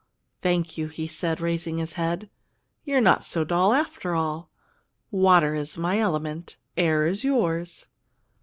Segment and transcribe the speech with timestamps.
[0.41, 2.27] "Thank you," he said, raising his head.
[2.85, 4.49] "You're not so dull after all.
[5.11, 7.85] Water is my element; air is yours."